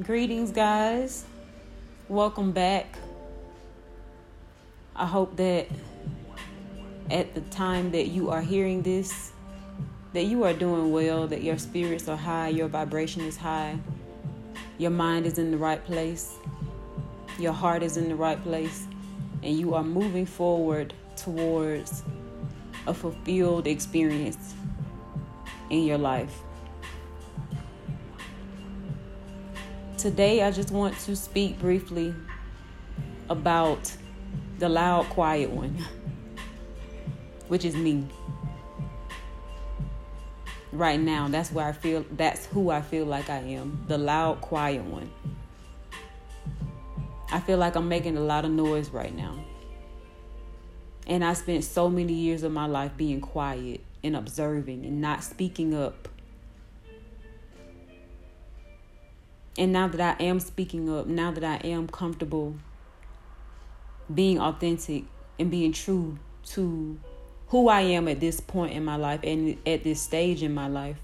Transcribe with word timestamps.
Greetings, 0.00 0.52
guys. 0.52 1.24
Welcome 2.08 2.52
back. 2.52 2.96
I 4.94 5.04
hope 5.04 5.36
that 5.38 5.66
at 7.10 7.34
the 7.34 7.40
time 7.40 7.90
that 7.90 8.06
you 8.06 8.30
are 8.30 8.40
hearing 8.40 8.82
this, 8.82 9.32
that 10.12 10.26
you 10.26 10.44
are 10.44 10.52
doing 10.52 10.92
well, 10.92 11.26
that 11.26 11.42
your 11.42 11.58
spirits 11.58 12.06
are 12.06 12.16
high, 12.16 12.46
your 12.46 12.68
vibration 12.68 13.22
is 13.22 13.36
high, 13.36 13.76
your 14.78 14.92
mind 14.92 15.26
is 15.26 15.36
in 15.36 15.50
the 15.50 15.58
right 15.58 15.84
place, 15.84 16.36
your 17.36 17.52
heart 17.52 17.82
is 17.82 17.96
in 17.96 18.08
the 18.08 18.14
right 18.14 18.40
place, 18.44 18.86
and 19.42 19.58
you 19.58 19.74
are 19.74 19.82
moving 19.82 20.26
forward 20.26 20.94
towards 21.16 22.04
a 22.86 22.94
fulfilled 22.94 23.66
experience 23.66 24.54
in 25.70 25.82
your 25.82 25.98
life. 25.98 26.40
Today, 29.98 30.44
I 30.44 30.52
just 30.52 30.70
want 30.70 30.96
to 31.00 31.16
speak 31.16 31.58
briefly 31.58 32.14
about 33.28 33.92
the 34.60 34.68
loud, 34.68 35.06
quiet 35.06 35.50
one, 35.50 35.84
which 37.48 37.64
is 37.64 37.74
me. 37.74 38.06
Right 40.70 41.00
now, 41.00 41.26
that's 41.26 41.50
where 41.50 41.66
I 41.66 41.72
feel, 41.72 42.04
that's 42.12 42.46
who 42.46 42.70
I 42.70 42.80
feel 42.80 43.06
like 43.06 43.28
I 43.28 43.38
am 43.38 43.84
the 43.88 43.98
loud, 43.98 44.40
quiet 44.40 44.84
one. 44.84 45.10
I 47.32 47.40
feel 47.40 47.58
like 47.58 47.74
I'm 47.74 47.88
making 47.88 48.16
a 48.16 48.20
lot 48.20 48.44
of 48.44 48.52
noise 48.52 48.90
right 48.90 49.12
now. 49.12 49.44
And 51.08 51.24
I 51.24 51.32
spent 51.32 51.64
so 51.64 51.90
many 51.90 52.12
years 52.12 52.44
of 52.44 52.52
my 52.52 52.66
life 52.66 52.96
being 52.96 53.20
quiet 53.20 53.80
and 54.04 54.14
observing 54.14 54.86
and 54.86 55.00
not 55.00 55.24
speaking 55.24 55.74
up 55.74 56.08
And 59.58 59.72
now 59.72 59.88
that 59.88 60.00
I 60.00 60.22
am 60.22 60.38
speaking 60.38 60.88
up, 60.88 61.08
now 61.08 61.32
that 61.32 61.42
I 61.42 61.56
am 61.66 61.88
comfortable 61.88 62.54
being 64.14 64.40
authentic 64.40 65.04
and 65.36 65.50
being 65.50 65.72
true 65.72 66.16
to 66.50 66.96
who 67.48 67.68
I 67.68 67.80
am 67.80 68.06
at 68.06 68.20
this 68.20 68.38
point 68.40 68.72
in 68.74 68.84
my 68.84 68.94
life 68.94 69.20
and 69.24 69.58
at 69.66 69.82
this 69.82 70.00
stage 70.00 70.44
in 70.44 70.54
my 70.54 70.68
life, 70.68 70.96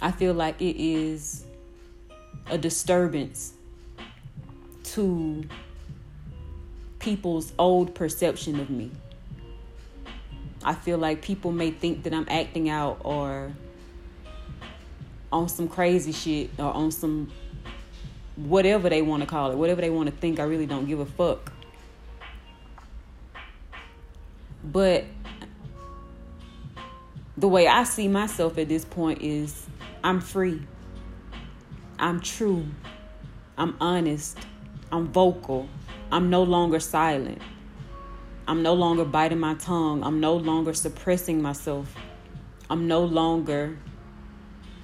I 0.00 0.12
feel 0.12 0.32
like 0.32 0.62
it 0.62 0.80
is 0.80 1.44
a 2.46 2.56
disturbance 2.56 3.52
to 4.84 5.44
people's 7.00 7.52
old 7.58 7.96
perception 7.96 8.60
of 8.60 8.70
me. 8.70 8.92
I 10.64 10.74
feel 10.74 10.98
like 10.98 11.20
people 11.20 11.50
may 11.50 11.72
think 11.72 12.04
that 12.04 12.14
I'm 12.14 12.26
acting 12.28 12.68
out 12.68 13.00
or 13.02 13.52
on 15.32 15.48
some 15.48 15.66
crazy 15.66 16.12
shit 16.12 16.50
or 16.58 16.72
on 16.72 16.92
some 16.92 17.32
whatever 18.36 18.88
they 18.88 19.02
want 19.02 19.22
to 19.22 19.26
call 19.26 19.50
it, 19.50 19.56
whatever 19.56 19.80
they 19.80 19.90
want 19.90 20.08
to 20.08 20.14
think. 20.16 20.40
I 20.40 20.44
really 20.44 20.66
don't 20.66 20.86
give 20.86 21.00
a 21.00 21.06
fuck. 21.06 21.52
But 24.64 25.04
the 27.36 27.48
way 27.48 27.66
I 27.66 27.84
see 27.84 28.08
myself 28.08 28.58
at 28.58 28.68
this 28.68 28.84
point 28.84 29.22
is 29.22 29.66
I'm 30.04 30.20
free. 30.20 30.62
I'm 31.98 32.20
true. 32.20 32.66
I'm 33.56 33.76
honest. 33.80 34.38
I'm 34.90 35.08
vocal. 35.08 35.68
I'm 36.10 36.30
no 36.30 36.42
longer 36.42 36.80
silent. 36.80 37.40
I'm 38.46 38.62
no 38.62 38.74
longer 38.74 39.04
biting 39.04 39.38
my 39.38 39.54
tongue. 39.54 40.02
I'm 40.02 40.20
no 40.20 40.34
longer 40.34 40.74
suppressing 40.74 41.40
myself. 41.40 41.94
I'm 42.68 42.88
no 42.88 43.04
longer 43.04 43.78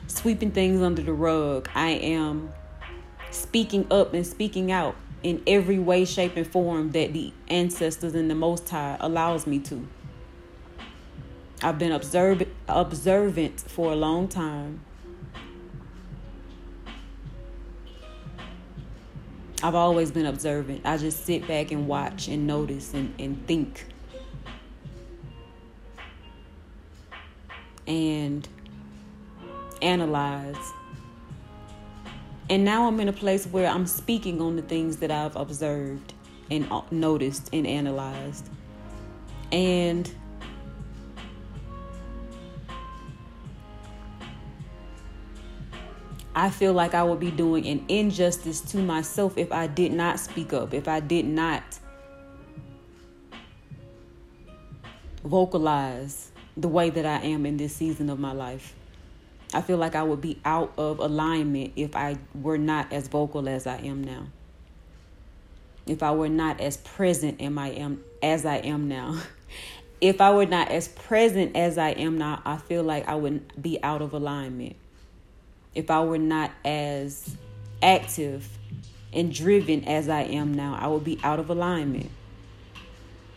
sweeping 0.07 0.53
things 0.53 0.81
under 0.81 1.03
the 1.03 1.13
rug. 1.13 1.69
I 1.75 1.91
am 1.91 2.53
speaking 3.31 3.87
up 3.91 4.15
and 4.15 4.27
speaking 4.27 4.73
out 4.73 4.97
in 5.23 5.43
every 5.47 5.79
way, 5.79 6.05
shape, 6.05 6.37
and 6.37 6.47
form 6.47 6.93
that 6.93 7.13
the 7.13 7.33
ancestors 7.49 8.15
and 8.15 8.31
the 8.31 8.35
Most 8.35 8.69
High 8.69 8.97
allows 9.01 9.47
me 9.47 9.59
to. 9.61 9.87
I've 11.63 11.79
been 11.79 11.93
observant 11.93 12.51
observant 12.69 13.61
for 13.61 13.93
a 13.93 13.97
long 13.97 14.29
time. 14.29 14.81
I've 19.61 19.75
always 19.75 20.13
been 20.13 20.27
observant. 20.27 20.83
I 20.85 20.99
just 20.99 21.27
sit 21.27 21.49
back 21.49 21.73
and 21.73 21.89
watch 21.89 22.29
and 22.29 22.47
notice 22.47 22.95
and, 22.95 23.13
and 23.19 23.45
think. 23.49 23.87
And 27.89 28.47
analyze 29.83 30.57
and 32.51 32.65
now 32.65 32.87
I'm 32.87 32.99
in 33.01 33.09
a 33.09 33.13
place 33.13 33.47
where 33.47 33.67
I'm 33.67 33.87
speaking 33.87 34.41
on 34.41 34.57
the 34.57 34.63
things 34.63 34.97
that 34.99 35.11
I've 35.11 35.37
observed 35.37 36.15
and 36.51 36.67
uh, 36.71 36.83
noticed 36.91 37.51
and 37.53 37.67
analyzed. 37.67 38.49
And 39.53 40.11
I 46.35 46.51
feel 46.51 46.73
like 46.73 46.95
I 46.95 47.03
would 47.03 47.21
be 47.21 47.31
doing 47.31 47.67
an 47.67 47.85
injustice 47.89 48.61
to 48.61 48.79
myself 48.79 49.37
if 49.37 49.53
I 49.53 49.67
did 49.67 49.93
not 49.93 50.21
speak 50.21 50.53
up, 50.53 50.73
if 50.73 50.87
I 50.87 51.01
did 51.01 51.27
not 51.27 51.63
vocalize 55.25 56.31
the 56.57 56.69
way 56.69 56.91
that 56.91 57.05
I 57.05 57.27
am 57.27 57.45
in 57.45 57.57
this 57.57 57.75
season 57.75 58.09
of 58.09 58.19
my 58.19 58.33
life. 58.33 58.75
I 59.55 59.63
feel 59.63 59.79
like 59.79 59.95
I 59.95 60.03
would 60.03 60.21
be 60.21 60.41
out 60.45 60.73
of 60.77 60.99
alignment 60.99 61.73
if 61.75 61.97
I 61.97 62.19
were 62.35 62.59
not 62.59 62.93
as 62.93 63.09
vocal 63.09 63.49
as 63.49 63.67
I 63.67 63.79
am 63.79 64.05
now. 64.05 64.27
If 65.87 66.03
I 66.03 66.11
were 66.11 66.29
not 66.29 66.61
as 66.61 66.77
present 66.77 67.41
am 67.41 67.59
I 67.59 67.69
am 67.71 68.05
as 68.23 68.45
I 68.45 68.57
am 68.57 68.89
now. 68.89 69.21
if 70.01 70.21
I 70.21 70.33
were 70.33 70.47
not 70.47 70.71
as 70.71 70.89
present 70.89 71.57
as 71.57 71.79
I 71.79 71.91
am 71.91 72.19
now, 72.19 72.43
I 72.45 72.59
feel 72.59 72.83
like 72.83 73.09
I 73.09 73.15
would 73.15 73.61
be 73.61 73.83
out 73.83 74.03
of 74.03 74.13
alignment. 74.13 74.77
If 75.75 75.91
I 75.91 76.05
were 76.05 76.19
not 76.19 76.51
as 76.65 77.37
active 77.83 78.47
and 79.15 79.33
driven 79.33 79.85
as 79.85 80.11
I 80.11 80.23
am 80.23 80.53
now, 80.53 80.79
I 80.79 80.89
would 80.89 81.05
be 81.05 81.19
out 81.23 81.39
of 81.39 81.49
alignment. 81.49 82.11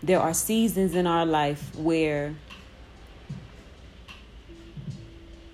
There 0.04 0.20
are 0.20 0.34
seasons 0.34 0.94
in 0.94 1.08
our 1.08 1.26
life 1.26 1.74
where 1.76 2.36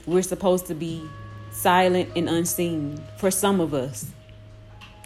we're 0.07 0.23
supposed 0.23 0.66
to 0.68 0.73
be 0.73 1.07
silent 1.51 2.09
and 2.16 2.29
unseen 2.29 3.03
for 3.18 3.29
some 3.29 3.59
of 3.59 3.73
us. 3.73 4.07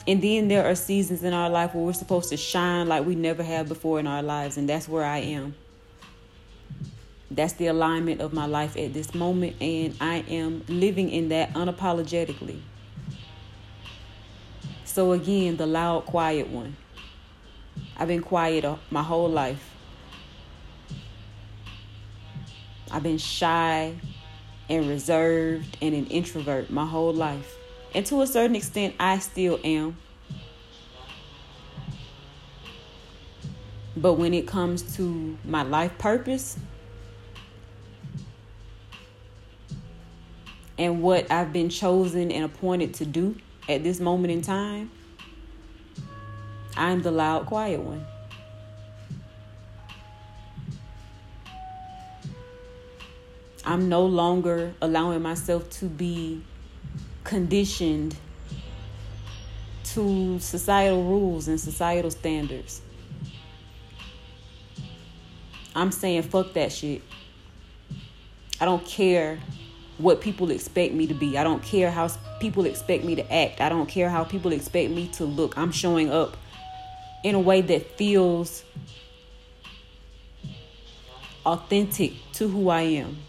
And 0.08 0.22
then 0.22 0.48
there 0.48 0.66
are 0.66 0.76
seasons 0.76 1.24
in 1.24 1.34
our 1.34 1.50
life 1.50 1.74
where 1.74 1.84
we're 1.84 1.94
supposed 1.94 2.30
to 2.30 2.38
shine 2.38 2.88
like 2.88 3.06
we 3.06 3.16
never 3.16 3.44
have 3.44 3.68
before 3.68 4.00
in 4.00 4.08
our 4.08 4.24
lives, 4.24 4.58
and 4.58 4.70
that's 4.70 4.88
where 4.88 5.04
I 5.04 5.18
am. 5.18 5.56
That's 7.30 7.54
the 7.54 7.68
alignment 7.68 8.22
of 8.22 8.34
my 8.34 8.46
life 8.46 8.78
at 8.78 8.94
this 8.94 9.14
moment, 9.16 9.56
and 9.62 9.96
I 10.00 10.18
am 10.28 10.64
living 10.68 11.10
in 11.10 11.30
that 11.30 11.54
unapologetically. 11.54 12.62
So, 14.86 15.14
again, 15.14 15.58
the 15.58 15.66
loud, 15.66 16.06
quiet 16.06 16.50
one. 16.50 16.76
I've 17.96 18.08
been 18.08 18.22
quiet 18.22 18.66
my 18.90 19.04
whole 19.04 19.30
life. 19.30 19.70
I've 22.92 23.04
been 23.04 23.20
shy, 23.20 23.96
and 24.72 24.88
reserved 24.88 25.78
and 25.82 25.94
an 25.94 26.08
introvert 26.08 26.70
my 26.70 26.86
whole 26.86 27.14
life. 27.14 27.58
And 27.94 28.06
to 28.06 28.22
a 28.22 28.28
certain 28.28 28.56
extent, 28.56 28.96
I 29.02 29.20
still 29.20 29.60
am. 29.66 29.98
But 33.98 34.14
when 34.14 34.34
it 34.34 34.48
comes 34.48 34.96
to 34.96 35.38
my 35.44 35.64
life 35.64 35.98
purpose 35.98 36.58
and 40.78 41.02
what 41.02 41.30
I've 41.30 41.52
been 41.52 41.68
chosen 41.68 42.32
and 42.32 42.46
appointed 42.46 42.94
to 42.96 43.06
do 43.06 43.36
at 43.68 43.84
this 43.84 44.00
moment 44.00 44.32
in 44.32 44.42
time, 44.42 44.90
I'm 46.78 47.02
the 47.02 47.12
loud, 47.12 47.46
quiet 47.46 47.82
one. 47.82 48.06
I'm 53.72 53.88
no 53.88 54.06
longer 54.06 54.74
allowing 54.82 55.22
myself 55.22 55.70
to 55.80 55.86
be 55.86 56.42
conditioned 57.24 58.18
to 59.94 60.40
societal 60.40 61.06
rules 61.06 61.48
and 61.48 61.58
societal 61.58 62.12
standards. 62.12 62.82
I'm 65.74 65.94
saying 65.94 66.24
fuck 66.24 66.52
that 66.52 66.74
shit. 66.74 67.02
I 68.60 68.66
don't 68.66 68.86
care 68.86 69.40
what 69.98 70.20
people 70.20 70.52
expect 70.52 70.94
me 70.94 71.08
to 71.08 71.14
be. 71.14 71.38
I 71.38 71.46
don't 71.46 71.64
care 71.64 71.92
how 71.92 72.10
people 72.42 72.66
expect 72.66 73.06
me 73.06 73.16
to 73.16 73.34
act. 73.34 73.62
I 73.62 73.70
don't 73.70 73.88
care 73.88 74.10
how 74.10 74.26
people 74.26 74.52
expect 74.52 74.92
me 74.92 75.08
to 75.14 75.24
look. 75.24 75.58
I'm 75.58 75.72
showing 75.72 76.12
up 76.12 76.36
in 77.24 77.36
a 77.36 77.40
way 77.40 77.62
that 77.62 77.98
feels 77.98 78.66
authentic 81.46 82.12
to 82.34 82.50
who 82.50 82.68
I 82.68 82.82
am. 82.82 83.20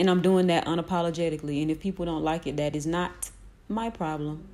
And 0.00 0.08
I'm 0.08 0.22
doing 0.22 0.46
that 0.46 0.64
unapologetically. 0.64 1.60
And 1.60 1.70
if 1.70 1.78
people 1.78 2.06
don't 2.06 2.24
like 2.24 2.46
it, 2.46 2.56
that 2.56 2.74
is 2.74 2.86
not 2.86 3.28
my 3.68 3.90
problem. 3.90 4.48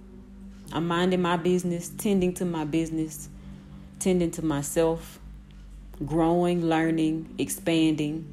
I'm 0.72 0.88
minding 0.88 1.22
my 1.22 1.36
business, 1.36 1.88
tending 1.88 2.34
to 2.34 2.44
my 2.44 2.64
business, 2.64 3.28
tending 4.00 4.32
to 4.32 4.44
myself, 4.44 5.20
growing, 6.04 6.66
learning, 6.66 7.32
expanding, 7.38 8.26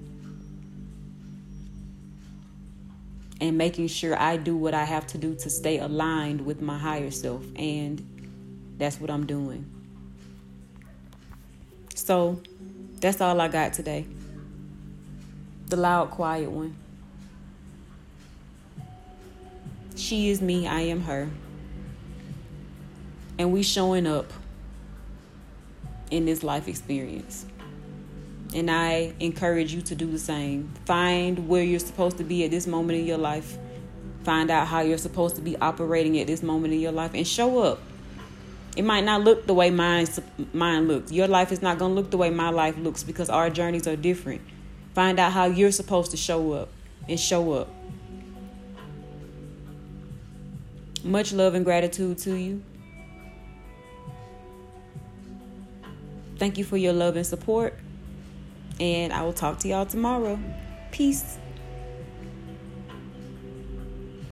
and 3.39 3.59
making 3.59 3.89
sure 3.89 4.19
I 4.19 4.37
do 4.37 4.57
what 4.57 4.73
I 4.73 4.83
have 4.83 5.05
to 5.07 5.19
do 5.19 5.35
to 5.35 5.51
stay 5.51 5.77
aligned 5.77 6.43
with 6.43 6.63
my 6.63 6.79
higher 6.79 7.11
self. 7.11 7.45
And 7.55 8.73
that's 8.79 8.99
what 8.99 9.11
I'm 9.11 9.27
doing. 9.27 9.69
So 11.93 12.41
that's 12.99 13.21
all 13.21 13.39
I 13.39 13.49
got 13.49 13.73
today. 13.73 14.07
The 15.67 15.75
loud, 15.75 16.09
quiet 16.09 16.49
one. 16.49 16.77
She 20.13 20.29
is 20.29 20.43
me, 20.43 20.67
I 20.67 20.81
am 20.81 21.01
her. 21.05 21.27
And 23.39 23.51
we 23.51 23.63
showing 23.63 24.05
up 24.05 24.31
in 26.11 26.25
this 26.25 26.43
life 26.43 26.67
experience. 26.67 27.47
And 28.53 28.69
I 28.69 29.13
encourage 29.19 29.73
you 29.73 29.81
to 29.81 29.95
do 29.95 30.05
the 30.11 30.19
same. 30.19 30.71
Find 30.85 31.49
where 31.49 31.63
you're 31.63 31.79
supposed 31.79 32.19
to 32.19 32.23
be 32.23 32.45
at 32.45 32.51
this 32.51 32.67
moment 32.67 32.99
in 32.99 33.07
your 33.07 33.17
life. 33.17 33.57
Find 34.23 34.51
out 34.51 34.67
how 34.67 34.81
you're 34.81 34.99
supposed 34.99 35.35
to 35.37 35.41
be 35.41 35.57
operating 35.57 36.19
at 36.19 36.27
this 36.27 36.43
moment 36.43 36.75
in 36.75 36.79
your 36.79 36.91
life 36.91 37.15
and 37.15 37.25
show 37.25 37.63
up. 37.63 37.79
It 38.77 38.85
might 38.85 39.05
not 39.05 39.21
look 39.21 39.47
the 39.47 39.55
way 39.55 39.71
mine 39.71 40.05
mine 40.53 40.87
looks. 40.87 41.11
Your 41.11 41.27
life 41.27 41.51
is 41.51 41.63
not 41.63 41.79
going 41.79 41.89
to 41.89 41.95
look 41.95 42.11
the 42.11 42.17
way 42.17 42.29
my 42.29 42.49
life 42.49 42.77
looks 42.77 43.01
because 43.01 43.31
our 43.31 43.49
journeys 43.49 43.87
are 43.87 43.95
different. 43.95 44.41
Find 44.93 45.17
out 45.17 45.31
how 45.31 45.45
you're 45.45 45.71
supposed 45.71 46.11
to 46.11 46.17
show 46.17 46.51
up 46.51 46.69
and 47.09 47.19
show 47.19 47.53
up. 47.53 47.82
Much 51.03 51.33
love 51.33 51.53
and 51.53 51.65
gratitude 51.65 52.17
to 52.19 52.35
you. 52.35 52.63
Thank 56.37 56.57
you 56.57 56.63
for 56.63 56.77
your 56.77 56.93
love 56.93 57.15
and 57.15 57.25
support. 57.25 57.77
And 58.79 59.13
I 59.13 59.21
will 59.23 59.33
talk 59.33 59.59
to 59.59 59.67
y'all 59.67 59.85
tomorrow. 59.85 60.39
Peace. 60.91 61.37